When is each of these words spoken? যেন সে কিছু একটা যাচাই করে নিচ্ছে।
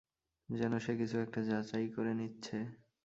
যেন 0.49 0.73
সে 0.79 0.93
কিছু 0.97 1.15
একটা 1.17 1.39
যাচাই 1.43 1.87
করে 1.89 2.11
নিচ্ছে। 2.13 2.57